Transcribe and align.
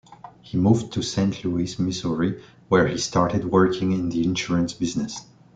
He 0.41 0.57
moved 0.57 0.93
to 0.93 1.03
Saint 1.03 1.45
Louis, 1.45 1.77
Missouri 1.77 2.41
where 2.69 2.87
he 2.87 2.97
started 2.97 3.45
working 3.45 3.91
in 3.91 4.09
the 4.09 4.23
insurance 4.23 4.73
business. 4.73 5.27